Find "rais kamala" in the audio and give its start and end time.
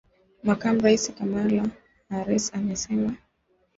0.81-1.63